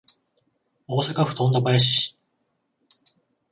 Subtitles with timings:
[0.87, 2.17] 大阪府富田林市